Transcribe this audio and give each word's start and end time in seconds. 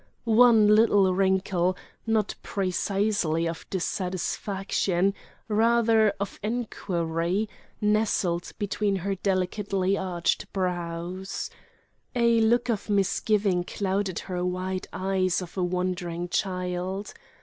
One 0.23 0.67
little 0.73 1.13
wrinkle, 1.13 1.77
not 2.07 2.33
precisely 2.41 3.47
of 3.47 3.69
dissatisfaction, 3.69 5.13
rather 5.47 6.11
of 6.19 6.39
enquiry, 6.41 7.47
nestled 7.79 8.51
between 8.57 8.95
her 8.95 9.13
delicately 9.13 9.95
arched 9.99 10.51
brows. 10.53 11.51
A 12.15 12.41
look 12.41 12.67
of 12.67 12.89
misgiving 12.89 13.63
clouded 13.63 14.17
her 14.21 14.43
wide 14.43 14.87
eyes 14.91 15.39
of 15.39 15.55
a 15.55 15.63
wondering 15.63 16.29
child. 16.29 17.13